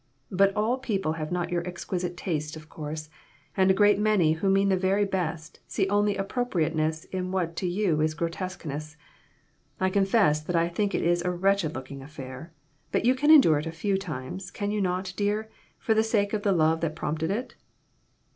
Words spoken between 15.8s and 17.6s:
the sake of the love that prompted it